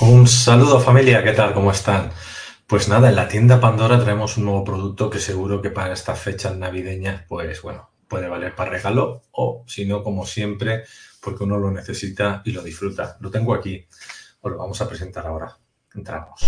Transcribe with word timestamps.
Un 0.00 0.26
saludo 0.26 0.80
familia, 0.80 1.22
¿qué 1.22 1.32
tal? 1.32 1.54
¿Cómo 1.54 1.70
están? 1.70 2.10
Pues 2.66 2.88
nada, 2.88 3.10
en 3.10 3.14
la 3.14 3.28
tienda 3.28 3.60
Pandora 3.60 4.00
traemos 4.00 4.36
un 4.36 4.46
nuevo 4.46 4.64
producto 4.64 5.08
que 5.08 5.20
seguro 5.20 5.62
que 5.62 5.70
para 5.70 5.94
estas 5.94 6.18
fechas 6.18 6.56
navideñas, 6.56 7.22
pues 7.28 7.62
bueno, 7.62 7.90
puede 8.08 8.26
valer 8.26 8.56
para 8.56 8.70
regalo 8.70 9.22
o 9.30 9.64
si 9.68 9.86
no, 9.86 10.02
como 10.02 10.26
siempre, 10.26 10.82
porque 11.20 11.44
uno 11.44 11.58
lo 11.58 11.70
necesita 11.70 12.42
y 12.44 12.50
lo 12.50 12.62
disfruta. 12.62 13.16
Lo 13.20 13.30
tengo 13.30 13.54
aquí, 13.54 13.86
os 14.40 14.50
lo 14.50 14.58
vamos 14.58 14.80
a 14.80 14.88
presentar 14.88 15.28
ahora. 15.28 15.56
Entramos. 15.94 16.40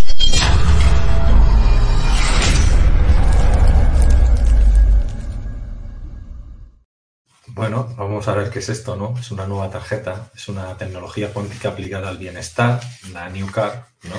Bueno, 7.57 7.88
vamos 7.96 8.29
a 8.29 8.34
ver 8.34 8.50
qué 8.50 8.59
es 8.59 8.68
esto, 8.68 8.96
¿no? 8.96 9.18
Es 9.18 9.30
una 9.30 9.46
nueva 9.46 9.70
tarjeta, 9.70 10.30
es 10.34 10.46
una 10.48 10.77
tecnología 10.77 11.32
cuántica 11.32 11.70
aplicada 11.70 12.11
al 12.11 12.18
bienestar, 12.18 12.80
la 13.15 13.30
New 13.30 13.51
Card, 13.51 13.79
¿no? 14.02 14.16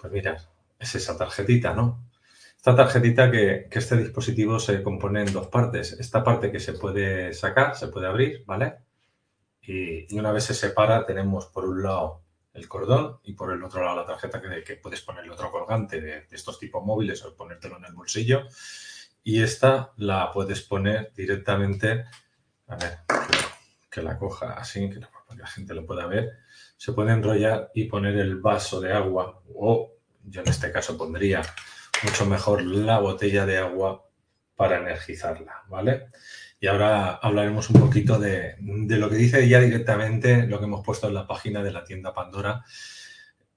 Pues 0.00 0.12
mira, 0.12 0.36
es 0.78 0.94
esa 0.94 1.18
tarjetita, 1.18 1.74
¿no? 1.74 2.06
Esta 2.56 2.76
tarjetita 2.76 3.32
que, 3.32 3.66
este 3.68 3.96
dispositivo 3.96 4.60
se 4.60 4.80
compone 4.84 5.22
en 5.22 5.32
dos 5.32 5.48
partes. 5.48 5.94
Esta 5.94 6.22
parte 6.22 6.52
que 6.52 6.60
se 6.60 6.74
puede 6.74 7.34
sacar, 7.34 7.74
se 7.74 7.88
puede 7.88 8.06
abrir, 8.06 8.44
¿vale? 8.46 8.76
Y, 9.62 10.16
una 10.16 10.30
vez 10.30 10.44
se 10.44 10.54
separa, 10.54 11.04
tenemos 11.04 11.46
por 11.46 11.64
un 11.64 11.82
lado 11.82 12.22
el 12.52 12.68
cordón 12.68 13.18
y 13.24 13.32
por 13.32 13.52
el 13.52 13.64
otro 13.64 13.82
lado 13.82 13.96
la 13.96 14.06
tarjeta 14.06 14.40
que, 14.40 14.62
que 14.62 14.76
puedes 14.76 15.00
ponerle 15.00 15.32
otro 15.32 15.50
colgante 15.50 16.00
de, 16.00 16.26
de 16.26 16.36
estos 16.36 16.60
tipos 16.60 16.84
móviles 16.84 17.24
o 17.24 17.34
ponértelo 17.34 17.78
en 17.78 17.86
el 17.86 17.92
bolsillo 17.92 18.46
y 19.24 19.42
esta 19.42 19.92
la 19.96 20.30
puedes 20.30 20.60
poner 20.60 21.10
directamente, 21.16 22.04
a 22.68 22.76
ver, 22.76 22.98
que 23.90 24.02
la 24.02 24.18
coja 24.18 24.52
así, 24.52 24.90
que 24.90 25.00
la 25.00 25.46
gente 25.46 25.74
lo 25.74 25.86
pueda 25.86 26.06
ver, 26.06 26.30
se 26.76 26.92
puede 26.92 27.12
enrollar 27.12 27.70
y 27.74 27.84
poner 27.84 28.18
el 28.18 28.36
vaso 28.36 28.80
de 28.80 28.92
agua 28.92 29.42
o 29.54 29.94
yo 30.24 30.42
en 30.42 30.48
este 30.48 30.70
caso 30.70 30.96
pondría 30.96 31.42
mucho 32.02 32.26
mejor 32.26 32.62
la 32.62 32.98
botella 32.98 33.46
de 33.46 33.58
agua 33.58 34.06
para 34.56 34.78
energizarla, 34.78 35.64
¿vale? 35.68 36.08
Y 36.60 36.66
ahora 36.66 37.14
hablaremos 37.14 37.70
un 37.70 37.80
poquito 37.80 38.18
de, 38.18 38.56
lo 38.60 39.10
que 39.10 39.16
dice 39.16 39.48
ya 39.48 39.60
directamente 39.60 40.46
lo 40.46 40.58
que 40.58 40.64
hemos 40.64 40.84
puesto 40.84 41.08
en 41.08 41.14
la 41.14 41.26
página 41.26 41.62
de 41.62 41.72
la 41.72 41.84
tienda 41.84 42.14
Pandora. 42.14 42.64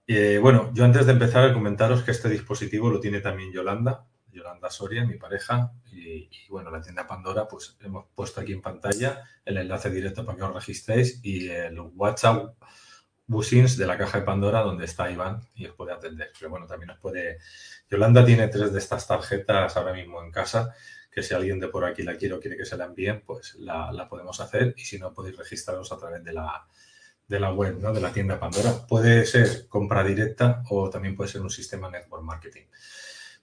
Eh, 0.07 0.39
bueno, 0.41 0.71
yo 0.73 0.85
antes 0.85 1.05
de 1.05 1.11
empezar 1.11 1.43
a 1.43 1.53
comentaros 1.53 2.03
que 2.03 2.11
este 2.11 2.29
dispositivo 2.29 2.89
lo 2.89 2.99
tiene 2.99 3.19
también 3.19 3.51
Yolanda, 3.51 4.05
Yolanda 4.31 4.69
Soria, 4.69 5.05
mi 5.05 5.15
pareja, 5.15 5.71
y, 5.91 6.29
bueno, 6.49 6.69
la 6.69 6.81
tienda 6.81 7.07
Pandora, 7.07 7.47
pues 7.47 7.77
hemos 7.81 8.05
puesto 8.13 8.41
aquí 8.41 8.53
en 8.53 8.61
pantalla 8.61 9.23
el 9.45 9.57
enlace 9.57 9.89
directo 9.89 10.25
para 10.25 10.37
que 10.37 10.43
os 10.43 10.53
registréis 10.53 11.19
y 11.23 11.49
el 11.49 11.79
WhatsApp 11.79 12.55
Busins 13.27 13.77
de 13.77 13.85
la 13.85 13.97
caja 13.97 14.19
de 14.19 14.25
Pandora 14.25 14.61
donde 14.61 14.85
está 14.85 15.11
Iván 15.11 15.41
y 15.55 15.67
os 15.67 15.75
puede 15.75 15.91
atender. 15.91 16.31
Pero 16.37 16.49
bueno, 16.49 16.65
también 16.65 16.91
os 16.91 16.97
puede... 16.97 17.39
Yolanda 17.89 18.25
tiene 18.25 18.47
tres 18.47 18.71
de 18.71 18.79
estas 18.79 19.05
tarjetas 19.05 19.75
ahora 19.75 19.93
mismo 19.93 20.23
en 20.23 20.31
casa, 20.31 20.73
que 21.11 21.21
si 21.23 21.33
alguien 21.33 21.59
de 21.59 21.67
por 21.67 21.83
aquí 21.83 22.03
la 22.03 22.15
quiere 22.15 22.35
o 22.35 22.39
quiere 22.39 22.55
que 22.55 22.65
se 22.65 22.77
la 22.77 22.85
envíen, 22.85 23.23
pues 23.25 23.55
la, 23.55 24.07
podemos 24.09 24.39
hacer 24.39 24.73
y 24.77 24.85
si 24.85 24.97
no 24.97 25.13
podéis 25.13 25.37
registraros 25.37 25.91
a 25.91 25.97
través 25.97 26.23
de 26.23 26.31
la, 26.31 26.67
de 27.27 27.39
la 27.39 27.51
web, 27.51 27.77
¿no? 27.81 27.91
de 27.91 27.99
la 27.99 28.13
tienda 28.13 28.39
Pandora. 28.39 28.85
Puede 28.87 29.25
ser 29.25 29.67
compra 29.67 30.03
directa 30.03 30.63
o 30.69 30.89
también 30.89 31.15
puede 31.15 31.29
ser 31.29 31.41
un 31.41 31.49
sistema 31.49 31.89
network 31.89 32.23
marketing. 32.23 32.65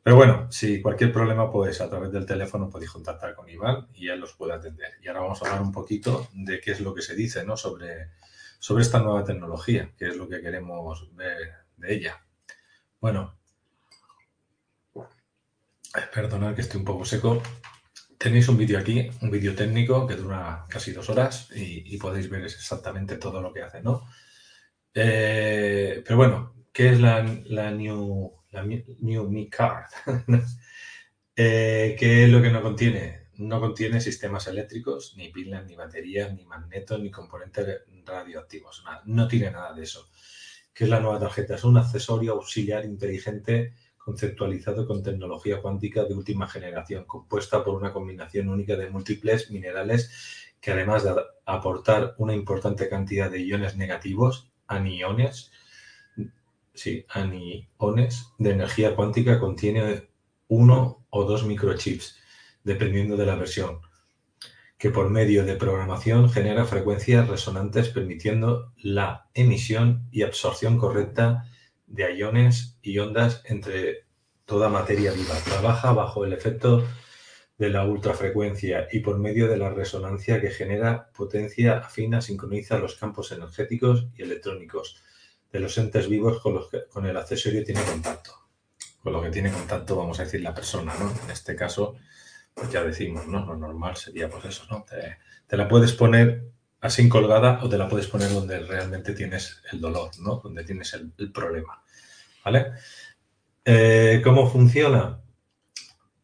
Pero 0.05 0.17
bueno, 0.17 0.53
si 0.53 0.83
cualquier 0.83 1.11
problema, 1.11 1.51
pues 1.51 1.81
a 1.81 1.89
través 1.89 2.13
del 2.13 2.27
teléfono 2.27 2.69
podéis 2.69 2.91
contactar 2.91 3.35
con 3.35 3.49
Iván 3.49 3.89
y 3.95 4.09
él 4.09 4.21
los 4.21 4.35
puede 4.35 4.53
atender. 4.53 4.93
Y 5.03 5.09
ahora 5.09 5.21
vamos 5.21 5.43
a 5.43 5.47
hablar 5.47 5.63
un 5.63 5.73
poquito 5.73 6.29
de 6.35 6.61
qué 6.61 6.73
es 6.73 6.81
lo 6.81 6.95
que 6.95 7.01
se 7.01 7.15
dice 7.15 7.43
¿no? 7.47 7.57
sobre, 7.57 8.11
sobre 8.59 8.83
esta 8.83 8.99
nueva 9.01 9.25
tecnología, 9.25 9.93
qué 9.97 10.09
es 10.09 10.17
lo 10.17 10.29
que 10.29 10.43
queremos 10.43 11.09
ver 11.17 11.55
de 11.79 11.95
ella. 11.95 12.23
Bueno, 13.01 13.35
perdonad 16.13 16.55
que 16.55 16.61
estoy 16.61 16.81
un 16.81 16.85
poco 16.85 17.07
seco. 17.07 17.43
Tenéis 18.19 18.47
un 18.51 18.59
vídeo 18.59 18.79
aquí, 18.79 19.09
un 19.23 19.31
vídeo 19.31 19.55
técnico 19.55 20.07
que 20.07 20.17
dura 20.17 20.67
casi 20.69 20.93
dos 20.93 21.09
horas 21.09 21.49
y, 21.55 21.97
podéis 21.97 22.29
ver 22.29 22.45
exactamente 22.45 23.17
todo 23.17 23.41
lo 23.41 23.55
que 23.55 23.63
hace, 23.63 23.83
¿no? 23.83 24.03
Eh, 24.93 26.03
pero 26.05 26.19
bueno, 26.19 26.55
¿qué 26.75 26.91
es 26.91 27.01
la, 27.01 27.23
la 27.47 27.71
New 27.71 28.44
la 28.55 28.65
New 28.65 29.29
Mi 29.29 29.51
Card. 29.51 29.91
eh, 31.37 31.97
¿Qué 31.99 32.25
es 32.25 32.31
lo 32.31 32.41
que 32.41 32.51
no 32.51 32.63
contiene? 32.63 33.25
No 33.37 33.61
contiene 33.61 34.01
sistemas 34.01 34.47
eléctricos, 34.47 35.15
ni 35.17 35.29
pilas, 35.31 35.67
ni 35.67 35.75
baterías, 35.75 36.33
ni 36.33 36.45
magnetos, 36.45 37.01
ni 37.01 37.11
componentes 37.11 37.83
radioactivos. 38.07 38.85
No 39.07 39.27
tiene 39.27 39.51
nada 39.51 39.73
de 39.73 39.83
eso. 39.83 40.09
¿Qué 40.73 40.85
es 40.85 40.91
la 40.91 41.01
nueva 41.01 41.19
tarjeta? 41.19 41.57
Es 41.57 41.65
un 41.65 41.77
accesorio 41.77 42.33
auxiliar 42.33 42.85
inteligente 42.85 43.75
conceptualizado 43.99 44.87
con 44.87 45.03
tecnología 45.03 45.61
cuántica 45.61 46.05
de 46.05 46.15
última 46.15 46.47
generación, 46.47 47.05
compuesta 47.07 47.65
por 47.65 47.75
una 47.75 47.93
combinación 47.93 48.49
única 48.49 48.77
de 48.77 48.91
múltiples 48.91 49.51
minerales 49.51 50.55
que 50.61 50.73
además 50.73 51.05
de 51.05 51.15
aportar 51.47 52.15
una 52.19 52.35
importante 52.35 52.89
cantidad 52.89 53.31
de 53.31 53.43
iones 53.43 53.77
negativos, 53.77 54.51
aniones, 54.67 55.51
sí, 56.75 57.07
aniones 57.09 58.33
de 58.39 58.51
energía 58.51 58.95
cuántica 58.95 59.39
contiene 59.39 60.09
uno 60.49 61.07
o 61.11 61.25
dos 61.25 61.45
microchips, 61.45 62.19
dependiendo 62.65 63.17
de 63.17 63.27
la 63.27 63.37
versión, 63.37 63.81
que 64.77 64.91
por 64.91 65.09
medio 65.11 65.45
de 65.45 65.57
programación 65.57 66.29
genera 66.29 66.65
frecuencias 66.65 67.29
resonantes 67.29 67.89
permitiendo 67.89 68.73
la 68.77 69.29
emisión 69.35 70.09
y 70.11 70.23
absorción 70.23 70.79
correcta 70.79 71.45
de 71.87 72.17
iones 72.17 72.79
y 72.83 72.99
ondas 72.99 73.43
entre 73.45 74.07
toda 74.45 74.69
materia 74.69 75.13
viva. 75.13 75.37
Trabaja 75.45 75.93
bajo 75.93 76.25
el 76.25 76.33
efecto 76.33 76.85
de 77.57 77.71
la 77.71 77.85
ultrafrecuencia 77.85 78.89
y 78.91 79.01
por 79.01 79.19
medio 79.19 79.49
de 79.49 79.57
la 79.57 79.71
resonancia 79.71 80.41
que 80.41 80.51
genera 80.51 81.11
potencia 81.17 81.79
afina 81.79 82.21
sincroniza 82.21 82.79
los 82.79 82.97
campos 82.97 83.31
energéticos 83.31 84.09
y 84.17 84.23
electrónicos 84.23 85.01
de 85.55 85.61
los 85.61 85.79
entes 85.79 86.09
vivos 86.09 86.41
con 86.41 86.55
los 86.55 86.69
que 86.69 86.89
con 86.89 87.07
el 87.07 87.17
accesorio 87.17 87.63
tiene 87.63 87.81
contacto. 87.85 88.33
Con 89.01 89.13
lo 89.13 89.23
que 89.23 89.31
tiene 89.31 89.53
contacto, 89.53 89.95
vamos 89.95 90.19
a 90.19 90.25
decir, 90.25 90.41
la 90.41 90.53
persona, 90.53 90.93
¿no? 90.99 91.09
En 91.23 91.31
este 91.31 91.55
caso, 91.55 91.95
pues 92.53 92.73
ya 92.73 92.83
decimos, 92.83 93.29
¿no? 93.29 93.47
Lo 93.47 93.55
normal 93.55 93.97
sería 93.97 94.29
pues 94.29 94.47
eso, 94.47 94.65
¿no? 94.69 94.85
Te, 94.85 95.57
la 95.57 95.69
puedes 95.69 95.93
poner 95.93 96.51
así 96.81 97.09
colgada 97.09 97.61
o 97.63 97.69
te 97.69 97.79
la 97.79 97.89
puedes 97.89 98.09
poner 98.09 98.33
donde 98.33 98.59
realmente 98.59 99.15
tienes 99.15 99.63
el 99.71 99.81
dolor, 99.81 100.11
¿no? 100.19 100.41
Donde 100.43 100.65
tienes 100.65 100.93
el, 100.95 101.31
problema, 101.31 101.85
¿vale? 102.45 102.73
Eh, 103.65 104.21
¿Cómo 104.25 104.51
funciona? 104.51 105.21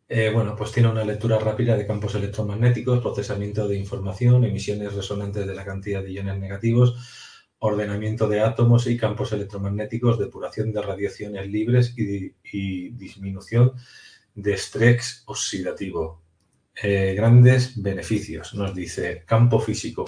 Eh, 0.08 0.32
bueno, 0.34 0.56
pues 0.56 0.72
tiene 0.72 0.88
una 0.88 1.04
lectura 1.04 1.38
rápida 1.38 1.76
de 1.76 1.86
campos 1.86 2.16
electromagnéticos, 2.16 2.98
procesamiento 2.98 3.68
de 3.68 3.76
información, 3.76 4.44
emisiones 4.44 4.92
resonantes 4.92 5.46
de 5.46 5.54
la 5.54 5.64
cantidad 5.64 6.02
de 6.02 6.10
iones 6.10 6.36
negativos, 6.36 7.29
ordenamiento 7.60 8.26
de 8.26 8.40
átomos 8.40 8.86
y 8.86 8.96
campos 8.96 9.32
electromagnéticos, 9.32 10.18
depuración 10.18 10.72
de 10.72 10.82
radiaciones 10.82 11.46
libres 11.46 11.94
y, 11.96 12.88
disminución 12.90 13.72
de 14.34 14.54
estrés 14.54 15.22
oxidativo. 15.26 16.22
Eh, 16.82 17.14
grandes 17.14 17.80
beneficios, 17.80 18.54
nos 18.54 18.74
dice 18.74 19.24
campo 19.26 19.60
físico. 19.60 20.06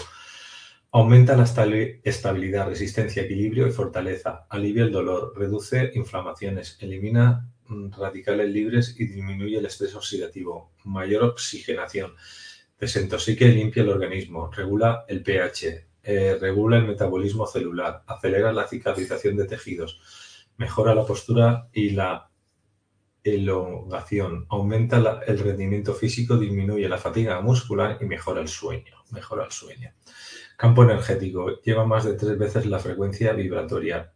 Aumenta 0.93 1.37
la 1.37 1.45
estabilidad, 1.45 2.69
resistencia, 2.69 3.23
equilibrio 3.23 3.67
y 3.67 3.73
fortaleza. 3.73 4.47
Alivia 4.49 4.85
el 4.85 4.93
dolor, 4.93 5.35
reduce 5.37 5.91
inflamaciones, 5.95 6.79
elimina 6.81 7.51
mm, 7.67 7.93
radicales 7.93 8.51
libres 8.51 8.95
y 8.99 9.07
disminuye 9.07 9.59
el 9.59 9.67
estrés 9.67 9.95
oxidativo. 9.95 10.73
Mayor 10.85 11.25
oxigenación. 11.25 12.15
Desintoxica 12.81 13.45
y 13.45 13.53
limpia 13.53 13.83
el 13.83 13.91
organismo. 13.91 14.51
Regula 14.51 15.05
el 15.09 15.23
pH 15.23 15.92
eh, 16.03 16.39
regula 16.41 16.79
el 16.79 16.87
metabolismo 16.87 17.47
celular, 17.47 18.03
acelera 18.07 18.53
la 18.53 18.67
cicatrización 18.67 19.37
de 19.37 19.47
tejidos, 19.47 20.01
mejora 20.57 20.95
la 20.95 21.07
postura 21.07 21.69
y 21.73 21.91
la 21.91 22.31
elongación, 23.25 24.47
aumenta 24.49 25.21
el 25.27 25.39
rendimiento 25.39 25.95
físico, 25.95 26.37
disminuye 26.37 26.89
la 26.89 26.99
fatiga 26.99 27.41
muscular 27.41 27.99
y 28.01 28.05
mejora 28.05 28.41
el 28.41 28.49
sueño. 28.49 28.97
Mejora 29.11 29.45
el 29.45 29.53
sueño. 29.53 29.93
Campo 30.57 30.83
energético. 30.83 31.61
Lleva 31.63 31.87
más 31.87 32.05
de 32.05 32.15
tres 32.15 32.39
veces 32.39 32.67
la 32.67 32.79
frecuencia 32.79 33.33
vibratoria. 33.33 34.13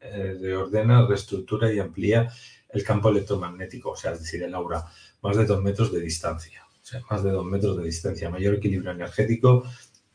Eh, 0.00 0.38
reordena, 0.40 1.06
reestructura 1.06 1.72
y 1.72 1.78
amplía 1.78 2.32
el 2.68 2.84
campo 2.84 3.08
electromagnético, 3.08 3.90
o 3.90 3.96
sea, 3.96 4.12
es 4.12 4.20
decir, 4.20 4.42
el 4.42 4.54
aura, 4.54 4.84
más 5.22 5.36
de 5.36 5.44
dos 5.44 5.62
metros 5.62 5.92
de 5.92 6.00
distancia. 6.00 6.64
O 6.70 6.84
sea, 6.84 7.00
más 7.10 7.22
de 7.22 7.30
dos 7.30 7.44
metros 7.44 7.76
de 7.76 7.84
distancia. 7.84 8.30
Mayor 8.30 8.54
equilibrio 8.54 8.92
energético, 8.92 9.64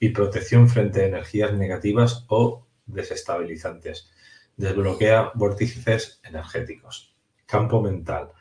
y 0.03 0.09
protección 0.09 0.67
frente 0.67 1.01
a 1.01 1.05
energías 1.05 1.53
negativas 1.53 2.25
o 2.27 2.67
desestabilizantes. 2.85 4.11
Desbloquea 4.57 5.31
vórtices 5.33 6.19
energéticos. 6.25 7.15
Campo 7.45 7.81
mental. 7.81 8.31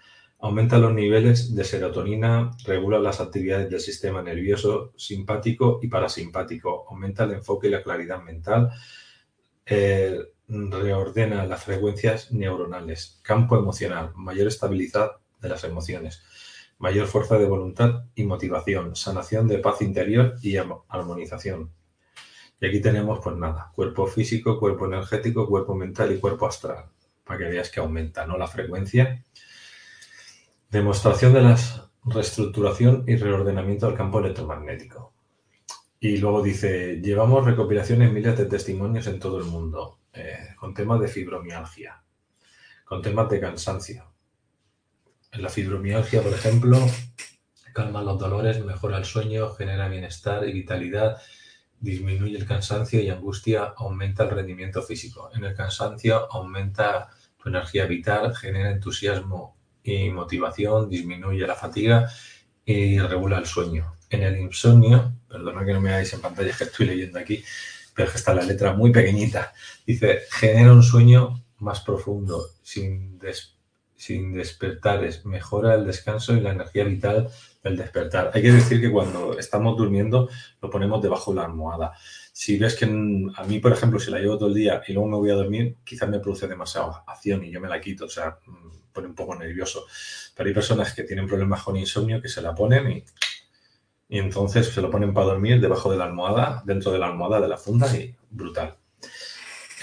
Aumenta 0.40 0.78
los 0.78 0.92
niveles 0.92 1.54
de 1.54 1.62
serotonina, 1.62 2.50
regula 2.64 2.98
las 2.98 3.20
actividades 3.20 3.70
del 3.70 3.78
sistema 3.78 4.22
nervioso 4.22 4.92
simpático 4.96 5.78
y 5.80 5.86
parasimpático, 5.86 6.84
aumenta 6.90 7.22
el 7.22 7.34
enfoque 7.34 7.68
y 7.68 7.70
la 7.70 7.84
claridad 7.84 8.20
mental, 8.20 8.72
eh, 9.64 10.18
reordena 10.48 11.46
las 11.46 11.62
frecuencias 11.62 12.32
neuronales, 12.32 13.20
campo 13.22 13.56
emocional, 13.56 14.10
mayor 14.16 14.48
estabilidad 14.48 15.12
de 15.40 15.48
las 15.48 15.62
emociones, 15.62 16.24
mayor 16.82 17.06
fuerza 17.06 17.38
de 17.38 17.46
voluntad 17.46 18.06
y 18.16 18.24
motivación, 18.24 18.96
sanación 18.96 19.46
de 19.46 19.58
paz 19.58 19.80
interior 19.82 20.34
y 20.42 20.56
armonización. 20.56 21.70
Y 22.60 22.66
aquí 22.66 22.80
tenemos, 22.80 23.20
pues 23.22 23.36
nada, 23.36 23.70
cuerpo 23.72 24.08
físico, 24.08 24.58
cuerpo 24.58 24.86
energético, 24.86 25.46
cuerpo 25.46 25.76
mental 25.76 26.12
y 26.12 26.18
cuerpo 26.18 26.48
astral, 26.48 26.86
para 27.22 27.38
que 27.38 27.44
veas 27.44 27.70
que 27.70 27.78
aumenta 27.78 28.26
¿no? 28.26 28.36
la 28.36 28.48
frecuencia. 28.48 29.22
Demostración 30.72 31.32
de 31.32 31.42
la 31.42 31.56
reestructuración 32.04 33.04
y 33.06 33.14
reordenamiento 33.14 33.86
del 33.86 33.96
campo 33.96 34.18
electromagnético. 34.18 35.14
Y 36.00 36.16
luego 36.16 36.42
dice, 36.42 37.00
llevamos 37.00 37.44
recopilaciones 37.44 38.12
miles 38.12 38.36
de 38.36 38.46
testimonios 38.46 39.06
en 39.06 39.20
todo 39.20 39.38
el 39.38 39.44
mundo, 39.44 40.00
eh, 40.12 40.56
con 40.56 40.74
temas 40.74 41.00
de 41.00 41.06
fibromialgia, 41.06 42.02
con 42.84 43.00
temas 43.02 43.30
de 43.30 43.38
cansancio, 43.38 44.11
la 45.32 45.48
fibromialgia, 45.48 46.22
por 46.22 46.32
ejemplo, 46.32 46.78
calma 47.72 48.02
los 48.02 48.18
dolores, 48.18 48.62
mejora 48.64 48.98
el 48.98 49.04
sueño, 49.04 49.50
genera 49.54 49.88
bienestar 49.88 50.46
y 50.46 50.52
vitalidad, 50.52 51.20
disminuye 51.80 52.36
el 52.36 52.46
cansancio 52.46 53.00
y 53.00 53.08
angustia, 53.08 53.72
aumenta 53.76 54.24
el 54.24 54.30
rendimiento 54.30 54.82
físico. 54.82 55.30
En 55.34 55.44
el 55.44 55.54
cansancio 55.54 56.30
aumenta 56.30 57.08
tu 57.42 57.48
energía 57.48 57.86
vital, 57.86 58.36
genera 58.36 58.70
entusiasmo 58.70 59.56
y 59.82 60.10
motivación, 60.10 60.88
disminuye 60.88 61.46
la 61.46 61.54
fatiga 61.54 62.08
y 62.64 62.98
regula 62.98 63.38
el 63.38 63.46
sueño. 63.46 63.96
En 64.10 64.22
el 64.22 64.38
insomnio, 64.38 65.14
perdona 65.28 65.64
que 65.64 65.72
no 65.72 65.80
me 65.80 65.90
hagáis 65.90 66.12
en 66.12 66.20
pantalla, 66.20 66.54
que 66.56 66.64
estoy 66.64 66.86
leyendo 66.86 67.18
aquí, 67.18 67.42
pero 67.94 68.06
es 68.06 68.12
que 68.12 68.18
está 68.18 68.34
la 68.34 68.44
letra 68.44 68.74
muy 68.74 68.92
pequeñita. 68.92 69.52
Dice, 69.86 70.20
genera 70.30 70.72
un 70.72 70.82
sueño 70.82 71.42
más 71.58 71.80
profundo, 71.80 72.50
sin 72.62 73.18
des 73.18 73.56
sin 74.02 74.32
despertares, 74.32 75.24
mejora 75.24 75.74
el 75.74 75.86
descanso 75.86 76.34
y 76.34 76.40
la 76.40 76.50
energía 76.50 76.82
vital 76.82 77.30
del 77.62 77.76
despertar. 77.76 78.32
Hay 78.34 78.42
que 78.42 78.50
decir 78.50 78.80
que 78.80 78.90
cuando 78.90 79.38
estamos 79.38 79.76
durmiendo 79.76 80.28
lo 80.60 80.70
ponemos 80.70 81.00
debajo 81.00 81.30
de 81.30 81.36
la 81.36 81.44
almohada. 81.44 81.92
Si 82.32 82.58
ves 82.58 82.74
que 82.74 82.86
a 82.86 83.44
mí, 83.44 83.60
por 83.60 83.72
ejemplo, 83.72 84.00
si 84.00 84.10
la 84.10 84.18
llevo 84.18 84.38
todo 84.38 84.48
el 84.48 84.56
día 84.56 84.82
y 84.88 84.92
luego 84.92 85.08
me 85.08 85.18
voy 85.18 85.30
a 85.30 85.34
dormir, 85.34 85.76
quizás 85.84 86.08
me 86.08 86.18
produce 86.18 86.48
demasiada 86.48 87.04
acción 87.06 87.44
y 87.44 87.52
yo 87.52 87.60
me 87.60 87.68
la 87.68 87.80
quito, 87.80 88.06
o 88.06 88.08
sea, 88.08 88.38
mm, 88.44 88.92
pone 88.92 89.06
un 89.06 89.14
poco 89.14 89.36
nervioso. 89.36 89.86
Pero 90.34 90.48
hay 90.48 90.54
personas 90.54 90.92
que 90.94 91.04
tienen 91.04 91.28
problemas 91.28 91.62
con 91.62 91.76
insomnio 91.76 92.20
que 92.20 92.28
se 92.28 92.42
la 92.42 92.56
ponen 92.56 92.90
y, 92.90 93.04
y 94.08 94.18
entonces 94.18 94.66
se 94.66 94.82
lo 94.82 94.90
ponen 94.90 95.14
para 95.14 95.26
dormir 95.26 95.60
debajo 95.60 95.92
de 95.92 95.98
la 95.98 96.06
almohada, 96.06 96.60
dentro 96.66 96.90
de 96.90 96.98
la 96.98 97.06
almohada 97.06 97.40
de 97.40 97.46
la 97.46 97.56
funda 97.56 97.86
y 97.96 98.16
brutal. 98.30 98.81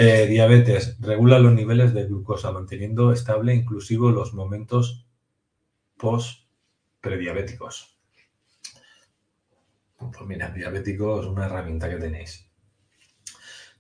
Eh, 0.02 0.28
diabetes. 0.28 0.96
Regula 1.02 1.40
los 1.40 1.52
niveles 1.52 1.94
de 1.94 2.06
glucosa, 2.06 2.54
manteniendo 2.54 3.12
estable 3.12 3.54
inclusive 3.54 4.14
los 4.14 4.34
momentos 4.34 5.06
post-prediabéticos. 5.98 8.00
Pues 9.98 10.26
mira, 10.26 10.52
diabético 10.52 11.20
es 11.20 11.26
una 11.26 11.48
herramienta 11.48 11.90
que 11.90 11.98
tenéis. 11.98 12.50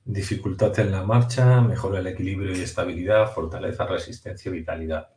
Dificultad 0.03 0.77
en 0.81 0.91
la 0.91 1.03
marcha, 1.03 1.61
mejora 1.61 1.99
el 1.99 2.07
equilibrio 2.07 2.51
y 2.51 2.63
estabilidad, 2.63 3.31
fortaleza, 3.31 3.85
resistencia 3.85 4.49
y 4.49 4.55
vitalidad. 4.55 5.07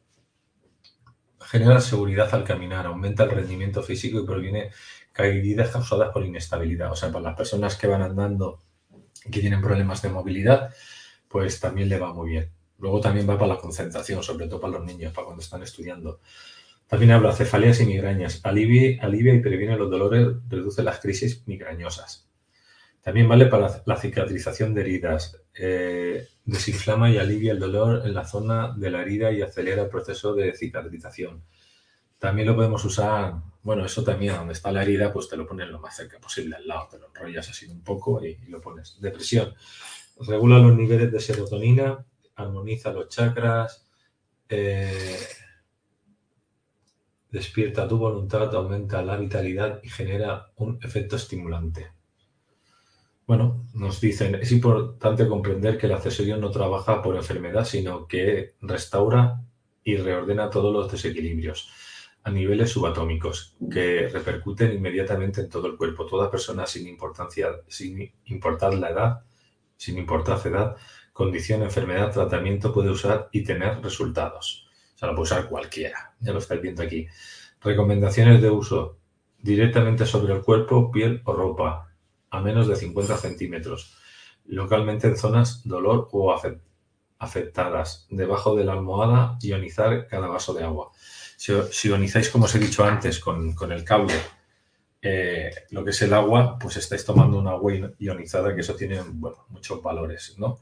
Genera 1.40 1.80
seguridad 1.80 2.32
al 2.32 2.44
caminar, 2.44 2.86
aumenta 2.86 3.24
el 3.24 3.30
rendimiento 3.30 3.82
físico 3.82 4.20
y 4.20 4.26
previene 4.26 4.70
caídas 5.10 5.70
causadas 5.70 6.12
por 6.12 6.24
inestabilidad. 6.24 6.92
O 6.92 6.94
sea, 6.94 7.10
para 7.10 7.24
las 7.24 7.36
personas 7.36 7.74
que 7.74 7.88
van 7.88 8.02
andando 8.02 8.60
que 9.30 9.40
tienen 9.40 9.60
problemas 9.60 10.02
de 10.02 10.08
movilidad, 10.08 10.74
pues 11.28 11.60
también 11.60 11.88
le 11.88 11.98
va 11.98 12.12
muy 12.12 12.30
bien. 12.30 12.50
Luego 12.78 13.00
también 13.00 13.28
va 13.28 13.38
para 13.38 13.54
la 13.54 13.60
concentración, 13.60 14.22
sobre 14.22 14.48
todo 14.48 14.60
para 14.60 14.78
los 14.78 14.84
niños, 14.84 15.12
para 15.12 15.26
cuando 15.26 15.42
están 15.42 15.62
estudiando. 15.62 16.20
También 16.88 17.12
habla 17.12 17.32
cefaleas 17.32 17.80
y 17.80 17.86
migrañas. 17.86 18.40
Alivia, 18.42 19.02
alivia 19.02 19.34
y 19.34 19.40
previene 19.40 19.76
los 19.76 19.90
dolores, 19.90 20.28
reduce 20.48 20.82
las 20.82 21.00
crisis 21.00 21.42
migrañosas. 21.46 22.28
También 23.00 23.28
vale 23.28 23.46
para 23.46 23.82
la 23.86 23.96
cicatrización 23.96 24.74
de 24.74 24.80
heridas. 24.82 25.40
Eh, 25.54 26.26
desinflama 26.44 27.10
y 27.10 27.18
alivia 27.18 27.52
el 27.52 27.60
dolor 27.60 28.02
en 28.04 28.14
la 28.14 28.24
zona 28.24 28.74
de 28.76 28.90
la 28.90 29.02
herida 29.02 29.32
y 29.32 29.42
acelera 29.42 29.82
el 29.82 29.88
proceso 29.88 30.34
de 30.34 30.54
cicatrización. 30.54 31.42
También 32.22 32.46
lo 32.46 32.54
podemos 32.54 32.84
usar, 32.84 33.34
bueno, 33.64 33.84
eso 33.84 34.04
también, 34.04 34.36
donde 34.36 34.52
está 34.52 34.70
la 34.70 34.82
herida, 34.84 35.12
pues 35.12 35.28
te 35.28 35.36
lo 35.36 35.44
pones 35.44 35.68
lo 35.68 35.80
más 35.80 35.96
cerca 35.96 36.20
posible 36.20 36.54
al 36.54 36.68
lado, 36.68 36.86
te 36.92 36.98
lo 37.00 37.08
enrollas 37.08 37.50
así 37.50 37.66
un 37.66 37.82
poco 37.82 38.24
y, 38.24 38.36
lo 38.46 38.60
pones. 38.60 38.96
Depresión, 39.00 39.52
regula 40.20 40.60
los 40.60 40.76
niveles 40.76 41.10
de 41.10 41.18
serotonina, 41.18 42.06
armoniza 42.36 42.92
los 42.92 43.08
chakras, 43.08 43.84
eh, 44.48 45.18
despierta 47.28 47.88
tu 47.88 47.98
voluntad, 47.98 48.54
aumenta 48.54 49.02
la 49.02 49.16
vitalidad 49.16 49.80
y 49.82 49.88
genera 49.88 50.52
un 50.58 50.78
efecto 50.80 51.16
estimulante. 51.16 51.90
Bueno, 53.26 53.66
nos 53.74 54.00
dicen, 54.00 54.36
es 54.36 54.52
importante 54.52 55.26
comprender 55.26 55.76
que 55.76 55.86
el 55.86 55.94
accesorio 55.94 56.36
no 56.36 56.52
trabaja 56.52 57.02
por 57.02 57.16
enfermedad, 57.16 57.64
sino 57.64 58.06
que 58.06 58.54
restaura 58.60 59.42
y 59.82 59.96
reordena 59.96 60.50
todos 60.50 60.72
los 60.72 60.92
desequilibrios 60.92 61.68
a 62.24 62.30
niveles 62.30 62.70
subatómicos 62.70 63.56
que 63.70 64.08
repercuten 64.08 64.72
inmediatamente 64.72 65.40
en 65.40 65.48
todo 65.48 65.66
el 65.66 65.76
cuerpo. 65.76 66.06
Toda 66.06 66.30
persona 66.30 66.66
sin 66.66 66.86
importancia, 66.86 67.48
sin 67.66 68.12
importar 68.26 68.74
la 68.74 68.90
edad, 68.90 69.20
sin 69.76 69.98
importar 69.98 70.40
edad, 70.46 70.76
condición, 71.12 71.62
enfermedad, 71.62 72.12
tratamiento 72.12 72.72
puede 72.72 72.90
usar 72.90 73.28
y 73.32 73.42
tener 73.42 73.82
resultados. 73.82 74.68
O 74.94 74.98
sea, 74.98 75.08
lo 75.08 75.14
puede 75.14 75.24
usar 75.24 75.48
cualquiera. 75.48 76.14
Ya 76.20 76.32
lo 76.32 76.38
estáis 76.38 76.62
viendo 76.62 76.82
aquí. 76.82 77.06
Recomendaciones 77.60 78.40
de 78.40 78.50
uso 78.50 78.98
directamente 79.38 80.06
sobre 80.06 80.34
el 80.34 80.42
cuerpo, 80.42 80.90
piel 80.92 81.20
o 81.24 81.32
ropa, 81.32 81.92
a 82.30 82.40
menos 82.40 82.68
de 82.68 82.76
50 82.76 83.16
centímetros. 83.16 83.96
Localmente 84.46 85.08
en 85.08 85.16
zonas 85.16 85.62
dolor 85.64 86.08
o 86.12 86.32
afectadas. 87.22 88.06
Debajo 88.10 88.56
de 88.56 88.64
la 88.64 88.72
almohada, 88.72 89.38
ionizar 89.40 90.06
cada 90.08 90.26
vaso 90.26 90.52
de 90.52 90.64
agua. 90.64 90.90
Si, 91.36 91.88
ionizáis, 91.88 92.28
como 92.28 92.44
os 92.44 92.54
he 92.54 92.58
dicho 92.58 92.84
antes, 92.84 93.20
con, 93.20 93.54
el 93.72 93.84
cable, 93.84 94.14
eh, 95.00 95.50
lo 95.70 95.84
que 95.84 95.90
es 95.90 96.02
el 96.02 96.12
agua, 96.14 96.58
pues 96.58 96.76
estáis 96.76 97.04
tomando 97.04 97.38
una 97.38 97.52
agua 97.52 97.72
ionizada, 97.98 98.54
que 98.54 98.60
eso 98.60 98.74
tiene 98.74 99.00
bueno, 99.04 99.46
muchos 99.48 99.82
valores, 99.82 100.34
¿no? 100.38 100.60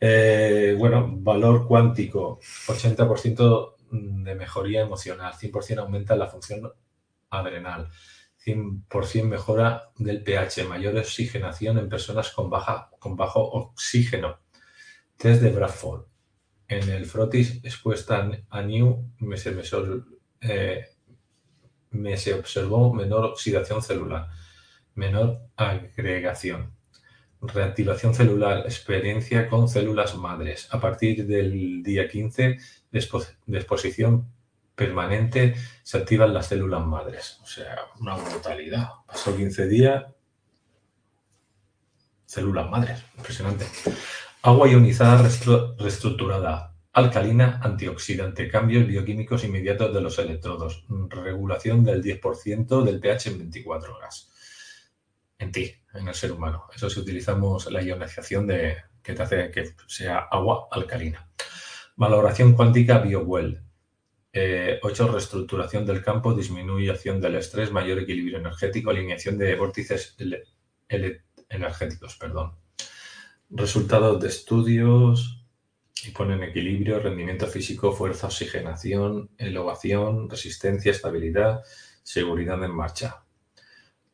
Eh, 0.00 0.74
bueno, 0.78 1.08
valor 1.10 1.66
cuántico, 1.66 2.38
80% 2.66 3.74
de 3.90 4.34
mejoría 4.34 4.82
emocional, 4.82 5.32
100% 5.34 5.78
aumenta 5.78 6.16
la 6.16 6.26
función 6.26 6.72
adrenal, 7.30 7.88
100% 8.44 9.24
mejora 9.24 9.90
del 9.96 10.22
pH, 10.22 10.64
mayor 10.68 10.96
oxigenación 10.96 11.78
en 11.78 11.88
personas 11.88 12.30
con, 12.30 12.50
baja, 12.50 12.90
con 12.98 13.16
bajo 13.16 13.40
oxígeno. 13.40 14.38
Test 15.16 15.42
de 15.42 15.50
Bradford, 15.50 16.04
en 16.68 16.88
el 16.90 17.06
frotis 17.06 17.60
expuesta 17.64 18.28
a 18.50 18.62
New 18.62 19.12
eh, 20.40 20.84
me 21.90 22.16
se, 22.16 22.34
observó 22.34 22.92
menor 22.92 23.24
oxidación 23.24 23.82
celular, 23.82 24.28
menor 24.94 25.40
agregación, 25.56 26.72
reactivación 27.40 28.14
celular, 28.14 28.60
experiencia 28.66 29.48
con 29.48 29.68
células 29.68 30.16
madres. 30.16 30.68
A 30.72 30.80
partir 30.80 31.26
del 31.26 31.82
día 31.82 32.08
15 32.08 32.58
de 32.90 33.58
exposición 33.58 34.28
permanente 34.74 35.54
se 35.82 35.98
activan 35.98 36.34
las 36.34 36.48
células 36.48 36.84
madres. 36.84 37.38
O 37.42 37.46
sea, 37.46 37.76
una 38.00 38.16
brutalidad. 38.16 38.88
Pasó 39.06 39.34
15 39.36 39.68
días, 39.68 40.04
células 42.26 42.68
madres. 42.68 43.02
Impresionante. 43.16 43.66
Agua 44.42 44.68
ionizada 44.68 45.28
reestructurada, 45.78 46.76
alcalina, 46.92 47.60
antioxidante, 47.62 48.48
cambios 48.48 48.86
bioquímicos 48.86 49.44
inmediatos 49.44 49.92
de 49.92 50.00
los 50.00 50.18
electrodos, 50.18 50.86
regulación 51.08 51.84
del 51.84 52.02
10% 52.02 52.82
del 52.84 53.00
pH 53.00 53.30
en 53.30 53.38
24 53.38 53.96
horas. 53.96 54.32
En 55.38 55.52
ti, 55.52 55.74
en 55.92 56.08
el 56.08 56.14
ser 56.14 56.32
humano. 56.32 56.64
Eso 56.74 56.88
si 56.88 57.00
utilizamos 57.00 57.70
la 57.70 57.82
ionización 57.82 58.46
de, 58.46 58.76
que 59.02 59.12
te 59.12 59.22
hace 59.22 59.50
que 59.50 59.74
sea 59.86 60.18
agua 60.30 60.68
alcalina. 60.70 61.28
Valoración 61.96 62.54
cuántica 62.54 62.98
BioWell. 62.98 63.62
8. 64.32 64.32
Eh, 64.32 64.80
reestructuración 65.10 65.86
del 65.86 66.02
campo, 66.02 66.34
disminución 66.34 67.20
del 67.20 67.36
estrés, 67.36 67.72
mayor 67.72 68.00
equilibrio 68.00 68.38
energético, 68.38 68.90
alineación 68.90 69.38
de 69.38 69.54
vórtices 69.54 70.16
energéticos. 71.48 72.16
Perdón. 72.16 72.56
Resultados 73.50 74.20
de 74.20 74.28
estudios 74.28 75.44
y 76.04 76.10
ponen 76.10 76.42
equilibrio, 76.42 77.00
rendimiento 77.00 77.46
físico, 77.46 77.92
fuerza, 77.92 78.26
oxigenación, 78.26 79.30
elevación, 79.38 80.28
resistencia, 80.28 80.90
estabilidad, 80.90 81.62
seguridad 82.02 82.62
en 82.64 82.74
marcha. 82.74 83.24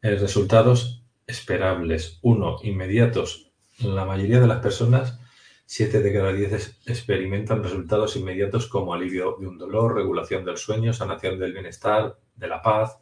Eh, 0.02 0.16
resultados 0.16 1.04
esperables. 1.26 2.18
Uno, 2.22 2.58
inmediatos. 2.62 3.52
La 3.78 4.04
mayoría 4.04 4.40
de 4.40 4.46
las 4.46 4.60
personas 4.60 5.18
7 5.66 6.02
de 6.02 6.12
cada 6.12 6.32
10 6.32 6.80
experimentan 6.86 7.62
resultados 7.62 8.16
inmediatos 8.16 8.66
como 8.66 8.92
alivio 8.92 9.36
de 9.40 9.46
un 9.46 9.56
dolor, 9.56 9.94
regulación 9.94 10.44
del 10.44 10.58
sueño, 10.58 10.92
sanación 10.92 11.38
del 11.38 11.54
bienestar, 11.54 12.18
de 12.36 12.48
la 12.48 12.60
paz, 12.60 12.98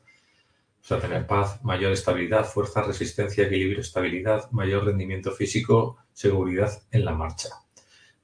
o 0.81 0.85
sea, 0.85 0.99
tener 0.99 1.27
paz, 1.27 1.63
mayor 1.65 1.93
estabilidad, 1.93 2.45
fuerza, 2.45 2.83
resistencia, 2.83 3.45
equilibrio, 3.45 3.81
estabilidad, 3.81 4.51
mayor 4.53 4.85
rendimiento 4.85 5.33
físico, 5.33 5.99
seguridad 6.21 6.83
en 6.91 7.07
la 7.07 7.15
marcha. 7.15 7.49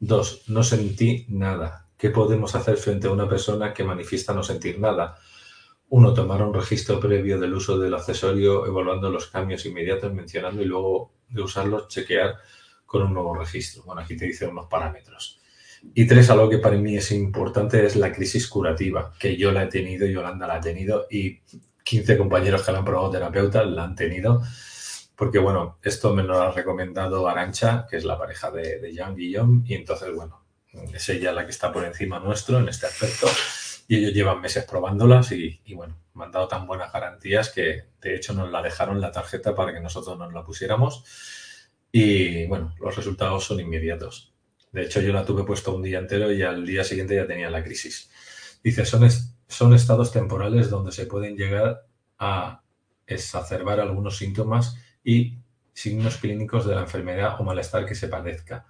2. 0.01 0.49
No 0.49 0.63
sentí 0.63 1.25
nada. 1.31 1.89
¿Qué 1.97 2.11
podemos 2.11 2.55
hacer 2.55 2.77
frente 2.77 3.07
a 3.07 3.11
una 3.11 3.27
persona 3.27 3.73
que 3.73 3.85
manifiesta 3.85 4.35
no 4.35 4.43
sentir 4.43 4.79
nada? 4.79 5.17
1. 5.89 6.13
Tomar 6.13 6.43
un 6.43 6.53
registro 6.53 7.01
previo 7.01 7.41
del 7.41 7.55
uso 7.55 7.79
del 7.79 7.95
accesorio, 7.95 8.67
evaluando 8.67 9.09
los 9.09 9.29
cambios 9.29 9.65
inmediatos, 9.65 10.13
mencionando 10.13 10.61
y 10.61 10.67
luego 10.67 11.15
de 11.31 11.41
usarlos, 11.41 11.89
chequear 11.89 12.37
con 12.85 13.03
un 13.03 13.15
nuevo 13.15 13.35
registro. 13.35 13.83
Bueno, 13.85 14.03
aquí 14.03 14.15
te 14.15 14.27
dice 14.27 14.47
unos 14.47 14.67
parámetros. 14.67 15.41
Y 15.95 16.07
tres, 16.07 16.29
algo 16.29 16.51
que 16.51 16.59
para 16.59 16.77
mí 16.77 16.97
es 16.97 17.13
importante 17.13 17.87
es 17.87 17.97
la 17.97 18.13
crisis 18.13 18.47
curativa, 18.47 19.15
que 19.19 19.39
yo 19.39 19.53
la 19.53 19.65
he 19.65 19.69
tenido, 19.69 20.07
Yolanda 20.07 20.47
la 20.47 20.57
ha 20.57 20.61
tenido 20.61 21.07
y 21.11 21.41
15 21.83 22.19
compañeros 22.19 22.63
que 22.63 22.73
la 22.73 22.79
han 22.79 22.85
probado 22.85 23.11
terapeutas 23.11 23.67
la 23.67 23.85
han 23.85 23.95
tenido. 23.95 24.43
Porque 25.17 25.39
bueno, 25.39 25.79
esto 25.83 26.15
me 26.15 26.23
lo 26.23 26.41
ha 26.41 26.53
recomendado 26.53 27.27
Arancha, 27.29 27.87
que 27.89 27.97
es 27.97 28.05
la 28.05 28.19
pareja 28.19 28.51
de, 28.51 28.79
de 28.79 28.93
Jean 28.93 29.17
Guillaume, 29.17 29.63
y 29.67 29.75
entonces, 29.75 30.15
bueno, 30.15 30.47
es 30.93 31.09
ella 31.09 31.33
la 31.33 31.45
que 31.45 31.51
está 31.51 31.73
por 31.73 31.85
encima 31.85 32.19
nuestro 32.19 32.59
en 32.59 32.69
este 32.69 32.87
aspecto. 32.87 33.29
Y 33.89 33.97
ellos 33.99 34.13
llevan 34.13 34.41
meses 34.41 34.65
probándolas 34.65 35.31
y, 35.33 35.61
bueno, 35.75 35.97
me 36.15 36.25
han 36.25 36.33
dado 36.33 36.49
tan 36.49 36.67
buenas 36.67 36.93
garantías 36.93 37.51
que 37.51 37.85
de 38.01 38.17
hecho 38.17 38.33
nos 38.33 38.51
la 38.51 38.61
dejaron 38.61 39.01
la 39.01 39.13
tarjeta 39.13 39.55
para 39.55 39.73
que 39.73 39.81
nosotros 39.81 40.19
nos 40.19 40.33
la 40.33 40.45
pusiéramos 40.45 41.05
y 41.93 42.47
bueno, 42.47 42.75
los 42.81 42.97
resultados 42.97 43.45
son 43.45 43.61
inmediatos. 43.61 44.35
De 44.73 44.83
hecho, 44.83 45.01
yo 45.01 45.13
la 45.13 45.25
tuve 45.25 45.45
puesto 45.45 45.75
un 45.75 45.83
día 45.83 46.01
entero 46.01 46.33
y 46.33 46.43
al 46.43 46.67
día 46.67 46.83
siguiente 46.83 47.15
ya 47.15 47.27
tenía 47.27 47.49
la 47.49 47.63
crisis. 47.63 48.11
Dice, 48.63 48.85
son, 48.85 49.09
son 49.47 49.73
estados 49.73 50.11
temporales 50.11 50.69
donde 50.69 50.91
se 50.91 51.07
pueden 51.07 51.37
llegar 51.37 51.87
a 52.19 52.63
exacerbar 53.07 53.79
algunos 53.79 54.19
síntomas 54.19 54.77
y 55.07 55.39
signos 55.73 56.17
clínicos 56.17 56.67
de 56.67 56.75
la 56.75 56.83
enfermedad 56.83 57.41
o 57.41 57.45
malestar 57.45 57.87
que 57.87 57.95
se 57.95 58.09
padezca. 58.09 58.67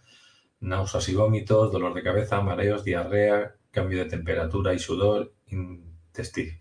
Náuseas 0.60 1.08
y 1.08 1.14
vómitos, 1.14 1.72
dolor 1.72 1.94
de 1.94 2.02
cabeza, 2.02 2.42
mareos, 2.42 2.84
diarrea, 2.84 3.56
cambio 3.70 4.00
de 4.00 4.10
temperatura 4.10 4.74
y 4.74 4.78
sudor, 4.78 5.32
intestino 5.48 6.58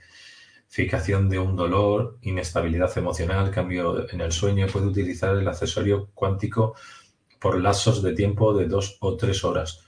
de 0.77 1.39
un 1.39 1.55
dolor, 1.55 2.17
inestabilidad 2.21 2.97
emocional, 2.97 3.51
cambio 3.51 4.09
en 4.11 4.21
el 4.21 4.31
sueño, 4.31 4.67
puede 4.67 4.87
utilizar 4.87 5.35
el 5.35 5.47
accesorio 5.47 6.09
cuántico 6.13 6.75
por 7.39 7.61
lazos 7.61 8.01
de 8.01 8.13
tiempo 8.13 8.53
de 8.53 8.67
dos 8.67 8.97
o 8.99 9.15
tres 9.15 9.43
horas, 9.43 9.85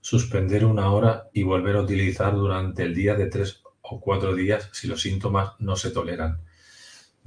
suspender 0.00 0.64
una 0.64 0.92
hora 0.92 1.28
y 1.32 1.42
volver 1.42 1.76
a 1.76 1.82
utilizar 1.82 2.34
durante 2.34 2.82
el 2.84 2.94
día 2.94 3.14
de 3.14 3.26
tres 3.26 3.62
o 3.82 4.00
cuatro 4.00 4.34
días 4.34 4.68
si 4.72 4.86
los 4.86 5.00
síntomas 5.00 5.52
no 5.58 5.74
se 5.76 5.90
toleran. 5.90 6.40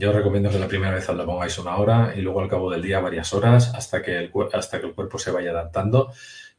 Yo 0.01 0.11
recomiendo 0.11 0.49
que 0.49 0.57
la 0.57 0.67
primera 0.67 0.95
vez 0.95 1.07
la 1.09 1.25
pongáis 1.27 1.59
una 1.59 1.77
hora 1.77 2.11
y 2.17 2.21
luego 2.21 2.41
al 2.41 2.49
cabo 2.49 2.71
del 2.71 2.81
día 2.81 2.99
varias 2.99 3.35
horas 3.35 3.71
hasta 3.75 4.01
que 4.01 4.17
el, 4.17 4.31
hasta 4.51 4.81
que 4.81 4.87
el 4.87 4.95
cuerpo 4.95 5.19
se 5.19 5.29
vaya 5.29 5.51
adaptando. 5.51 6.11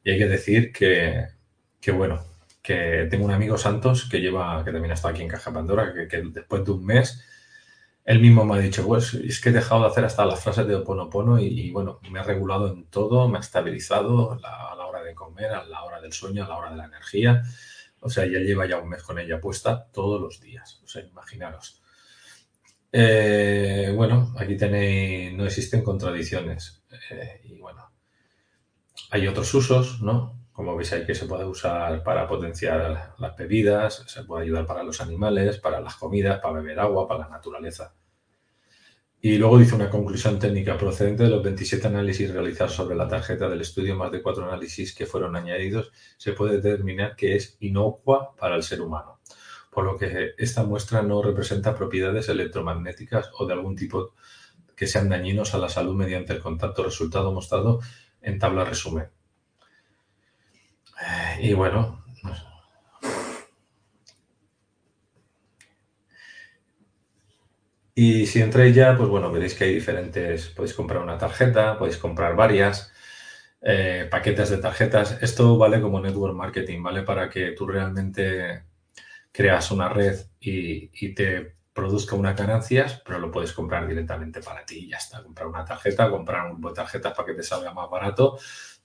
Y 0.04 0.12
hay 0.12 0.18
que 0.18 0.28
decir 0.28 0.72
que, 0.72 1.26
que 1.80 1.90
bueno, 1.90 2.24
que 2.62 3.08
tengo 3.10 3.24
un 3.24 3.32
amigo 3.32 3.58
Santos 3.58 4.08
que 4.08 4.20
lleva, 4.20 4.64
que 4.64 4.70
también 4.70 4.92
está 4.92 5.08
aquí 5.08 5.22
en 5.22 5.28
Caja 5.28 5.52
Pandora, 5.52 5.92
que, 5.92 6.22
después 6.22 6.64
de 6.64 6.70
un 6.70 6.86
mes, 6.86 7.20
él 8.04 8.20
mismo 8.20 8.44
me 8.44 8.54
ha 8.54 8.58
dicho, 8.60 8.86
pues 8.86 9.14
es 9.14 9.40
que 9.40 9.48
he 9.48 9.52
dejado 9.52 9.80
de 9.80 9.88
hacer 9.88 10.04
hasta 10.04 10.24
las 10.24 10.38
frases 10.38 10.68
de 10.68 10.76
Oponopono 10.76 11.40
y 11.40 11.72
bueno, 11.72 11.98
me 12.12 12.20
ha 12.20 12.22
regulado 12.22 12.72
en 12.72 12.84
todo, 12.90 13.28
me 13.28 13.38
ha 13.38 13.40
estabilizado 13.40 14.38
a 14.40 14.76
la 14.76 14.86
hora 14.86 15.02
de 15.02 15.16
comer, 15.16 15.50
a 15.50 15.64
la 15.64 15.82
hora 15.82 16.00
del 16.00 16.12
sueño, 16.12 16.44
a 16.44 16.48
la 16.48 16.58
hora 16.58 16.70
de 16.70 16.76
la 16.76 16.84
energía. 16.84 17.42
O 17.98 18.08
sea, 18.08 18.24
ya 18.24 18.38
lleva 18.38 18.66
ya 18.66 18.78
un 18.78 18.88
mes 18.88 19.02
con 19.02 19.18
ella 19.18 19.40
puesta 19.40 19.88
todos 19.92 20.20
los 20.20 20.40
días. 20.40 20.80
O 20.84 20.86
sea, 20.86 21.02
imaginaros. 21.02 21.81
Eh, 22.92 23.90
bueno, 23.96 24.34
aquí 24.38 24.56
tenéis, 24.56 25.32
no 25.34 25.46
existen 25.46 25.82
contradicciones. 25.82 26.84
Eh, 27.10 27.40
y 27.44 27.58
bueno, 27.58 27.90
hay 29.10 29.26
otros 29.26 29.52
usos, 29.54 30.02
¿no? 30.02 30.38
Como 30.52 30.76
veis 30.76 30.92
ahí 30.92 31.06
que 31.06 31.14
se 31.14 31.26
puede 31.26 31.46
usar 31.46 32.02
para 32.02 32.28
potenciar 32.28 33.14
las 33.18 33.36
bebidas, 33.36 34.04
se 34.06 34.24
puede 34.24 34.44
ayudar 34.44 34.66
para 34.66 34.82
los 34.82 35.00
animales, 35.00 35.58
para 35.58 35.80
las 35.80 35.96
comidas, 35.96 36.40
para 36.40 36.60
beber 36.60 36.80
agua, 36.80 37.08
para 37.08 37.20
la 37.20 37.30
naturaleza. 37.30 37.94
Y 39.24 39.38
luego 39.38 39.56
dice 39.56 39.76
una 39.76 39.88
conclusión 39.88 40.38
técnica 40.40 40.76
procedente 40.76 41.22
de 41.22 41.30
los 41.30 41.42
27 41.44 41.86
análisis 41.86 42.30
realizados 42.32 42.74
sobre 42.74 42.96
la 42.96 43.06
tarjeta 43.06 43.48
del 43.48 43.60
estudio, 43.60 43.94
más 43.94 44.10
de 44.10 44.20
cuatro 44.20 44.44
análisis 44.44 44.94
que 44.94 45.06
fueron 45.06 45.36
añadidos, 45.36 45.92
se 46.18 46.32
puede 46.32 46.60
determinar 46.60 47.14
que 47.14 47.36
es 47.36 47.56
inocua 47.60 48.34
para 48.34 48.56
el 48.56 48.64
ser 48.64 48.80
humano, 48.82 49.20
por 49.72 49.84
lo 49.84 49.96
que 49.96 50.34
esta 50.36 50.64
muestra 50.64 51.00
no 51.02 51.22
representa 51.22 51.74
propiedades 51.74 52.28
electromagnéticas 52.28 53.30
o 53.38 53.46
de 53.46 53.54
algún 53.54 53.74
tipo 53.74 54.14
que 54.76 54.86
sean 54.86 55.08
dañinos 55.08 55.54
a 55.54 55.58
la 55.58 55.70
salud 55.70 55.94
mediante 55.94 56.34
el 56.34 56.40
contacto 56.40 56.84
resultado 56.84 57.32
mostrado 57.32 57.80
en 58.20 58.38
tabla 58.38 58.66
resumen. 58.66 59.08
Y 61.40 61.54
bueno, 61.54 62.04
Y 67.94 68.26
si 68.26 68.40
entráis 68.40 68.74
ya, 68.74 68.96
pues 68.96 69.08
bueno, 69.08 69.30
veréis 69.30 69.54
que 69.54 69.64
hay 69.64 69.74
diferentes, 69.74 70.48
podéis 70.48 70.74
comprar 70.74 71.02
una 71.02 71.18
tarjeta, 71.18 71.76
podéis 71.78 71.98
comprar 71.98 72.34
varias, 72.36 72.90
eh, 73.60 74.08
paquetes 74.10 74.50
de 74.50 74.58
tarjetas. 74.58 75.22
Esto 75.22 75.58
vale 75.58 75.80
como 75.80 76.00
network 76.00 76.34
marketing, 76.34 76.82
¿vale? 76.82 77.02
Para 77.02 77.28
que 77.28 77.52
tú 77.52 77.66
realmente 77.66 78.64
creas 79.32 79.70
una 79.70 79.88
red 79.88 80.20
y, 80.40 80.90
y 80.92 81.14
te 81.14 81.56
produzca 81.72 82.14
unas 82.14 82.36
ganancias, 82.36 83.02
pero 83.04 83.18
lo 83.18 83.30
puedes 83.30 83.52
comprar 83.52 83.88
directamente 83.88 84.40
para 84.40 84.64
ti 84.64 84.80
y 84.80 84.88
ya 84.90 84.98
está. 84.98 85.22
Comprar 85.22 85.48
una 85.48 85.64
tarjeta, 85.64 86.10
comprar 86.10 86.44
un 86.46 86.52
grupo 86.52 86.68
de 86.68 86.74
tarjetas 86.74 87.14
para 87.14 87.26
que 87.26 87.34
te 87.34 87.42
salga 87.42 87.72
más 87.72 87.88
barato 87.88 88.36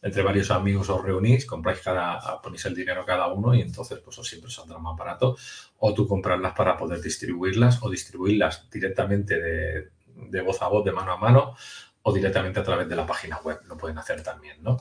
entre 0.02 0.22
varios 0.22 0.52
amigos 0.52 0.90
os 0.90 1.02
reunís, 1.02 1.46
compráis 1.46 1.80
cada, 1.82 2.40
ponéis 2.42 2.66
el 2.66 2.76
dinero 2.76 3.04
cada 3.06 3.28
uno 3.28 3.56
y 3.56 3.62
entonces 3.62 4.00
pues 4.00 4.18
os 4.20 4.28
siempre 4.28 4.52
saldrá 4.52 4.78
más 4.78 4.96
barato. 4.96 5.36
O 5.80 5.94
tú 5.94 6.08
comprarlas 6.08 6.54
para 6.54 6.78
poder 6.78 7.02
distribuirlas 7.02 7.82
o 7.82 7.90
distribuirlas 7.90 8.70
directamente 8.70 9.40
de, 9.40 9.90
de 10.30 10.42
voz 10.42 10.62
a 10.62 10.68
voz, 10.68 10.86
de 10.86 10.92
mano 10.92 11.14
a 11.14 11.18
mano 11.18 11.56
o 12.04 12.14
directamente 12.14 12.60
a 12.60 12.64
través 12.64 12.88
de 12.88 12.96
la 12.96 13.06
página 13.06 13.40
web. 13.40 13.60
Lo 13.66 13.76
pueden 13.76 13.98
hacer 13.98 14.22
también, 14.22 14.62
¿no? 14.62 14.78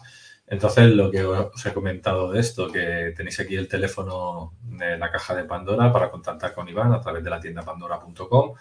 Entonces, 0.48 0.90
lo 0.90 1.10
que 1.10 1.24
os 1.24 1.66
he 1.66 1.72
comentado 1.72 2.30
de 2.30 2.40
esto, 2.40 2.70
que 2.70 3.12
tenéis 3.16 3.40
aquí 3.40 3.56
el 3.56 3.68
teléfono 3.68 4.54
de 4.62 4.96
la 4.96 5.10
caja 5.10 5.34
de 5.34 5.44
Pandora 5.44 5.92
para 5.92 6.10
contactar 6.10 6.54
con 6.54 6.68
Iván 6.68 6.92
a 6.92 7.00
través 7.00 7.24
de 7.24 7.30
la 7.30 7.40
tienda 7.40 7.62
pandora.com 7.62 8.54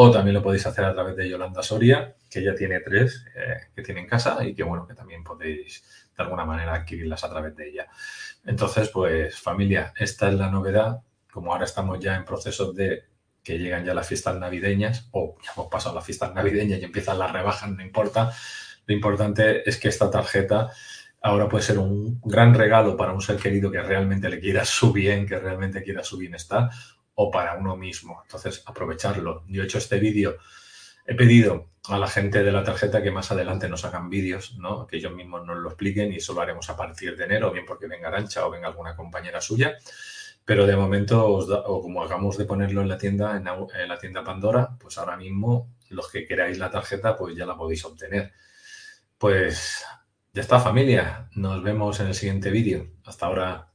o 0.00 0.12
también 0.12 0.34
lo 0.34 0.42
podéis 0.44 0.64
hacer 0.64 0.84
a 0.84 0.94
través 0.94 1.16
de 1.16 1.28
Yolanda 1.28 1.60
Soria, 1.60 2.14
que 2.30 2.40
ya 2.40 2.54
tiene 2.54 2.78
tres 2.78 3.24
eh, 3.34 3.56
que 3.74 3.82
tiene 3.82 4.02
en 4.02 4.06
casa 4.06 4.44
y 4.44 4.54
que 4.54 4.62
bueno, 4.62 4.86
que 4.86 4.94
también 4.94 5.24
podéis 5.24 5.82
de 6.16 6.22
alguna 6.22 6.44
manera 6.44 6.72
adquirirlas 6.72 7.24
a 7.24 7.30
través 7.30 7.56
de 7.56 7.68
ella. 7.68 7.88
Entonces, 8.46 8.90
pues 8.90 9.36
familia, 9.40 9.92
esta 9.96 10.28
es 10.28 10.34
la 10.34 10.52
novedad. 10.52 11.02
Como 11.32 11.52
ahora 11.52 11.64
estamos 11.64 11.98
ya 11.98 12.14
en 12.14 12.24
procesos 12.24 12.76
de 12.76 13.06
que 13.42 13.58
llegan 13.58 13.84
ya 13.84 13.92
las 13.92 14.06
fiestas 14.06 14.36
navideñas, 14.36 15.08
o 15.10 15.36
ya 15.44 15.50
hemos 15.56 15.66
pasado 15.66 15.96
las 15.96 16.04
fiestas 16.04 16.32
navideñas 16.32 16.78
y 16.78 16.84
empiezan 16.84 17.18
las 17.18 17.32
rebajas, 17.32 17.68
no 17.68 17.82
importa. 17.82 18.32
Lo 18.86 18.94
importante 18.94 19.68
es 19.68 19.78
que 19.78 19.88
esta 19.88 20.12
tarjeta 20.12 20.70
ahora 21.20 21.48
puede 21.48 21.64
ser 21.64 21.78
un 21.78 22.20
gran 22.24 22.54
regalo 22.54 22.96
para 22.96 23.12
un 23.12 23.20
ser 23.20 23.36
querido 23.36 23.70
que 23.70 23.82
realmente 23.82 24.28
le 24.28 24.40
quiera 24.40 24.64
su 24.64 24.92
bien, 24.92 25.26
que 25.26 25.38
realmente 25.38 25.82
quiera 25.82 26.02
su 26.02 26.16
bienestar, 26.16 26.70
o 27.14 27.30
para 27.30 27.54
uno 27.54 27.76
mismo. 27.76 28.20
Entonces, 28.22 28.62
aprovecharlo. 28.66 29.44
Yo 29.48 29.62
he 29.62 29.64
hecho 29.64 29.78
este 29.78 29.98
vídeo, 29.98 30.36
he 31.04 31.14
pedido 31.14 31.70
a 31.88 31.98
la 31.98 32.06
gente 32.06 32.42
de 32.42 32.52
la 32.52 32.62
tarjeta 32.62 33.02
que 33.02 33.10
más 33.10 33.32
adelante 33.32 33.68
nos 33.68 33.84
hagan 33.84 34.10
vídeos, 34.10 34.56
¿no? 34.58 34.86
que 34.86 34.98
ellos 34.98 35.12
mismos 35.12 35.44
nos 35.44 35.58
lo 35.58 35.68
expliquen 35.70 36.12
y 36.12 36.16
eso 36.16 36.34
lo 36.34 36.42
haremos 36.42 36.68
a 36.70 36.76
partir 36.76 37.16
de 37.16 37.24
enero, 37.24 37.50
bien 37.50 37.64
porque 37.66 37.86
venga 37.86 38.08
Arancha 38.08 38.46
o 38.46 38.50
venga 38.50 38.68
alguna 38.68 38.94
compañera 38.94 39.40
suya. 39.40 39.76
Pero 40.44 40.66
de 40.66 40.76
momento, 40.76 41.26
o 41.26 41.82
como 41.82 42.02
hagamos 42.02 42.38
de 42.38 42.44
ponerlo 42.44 42.80
en 42.80 42.88
la 42.88 42.96
tienda, 42.96 43.36
en 43.36 43.88
la 43.88 43.98
tienda 43.98 44.24
Pandora, 44.24 44.76
pues 44.78 44.96
ahora 44.96 45.16
mismo 45.16 45.74
los 45.90 46.10
que 46.10 46.26
queráis 46.26 46.58
la 46.58 46.70
tarjeta, 46.70 47.16
pues 47.16 47.36
ya 47.36 47.44
la 47.44 47.56
podéis 47.56 47.84
obtener. 47.84 48.32
Pues 49.18 49.84
ya 50.32 50.42
está 50.42 50.60
familia, 50.60 51.28
nos 51.34 51.62
vemos 51.62 52.00
en 52.00 52.08
el 52.08 52.14
siguiente 52.14 52.50
vídeo. 52.50 52.90
Hasta 53.04 53.26
ahora. 53.26 53.67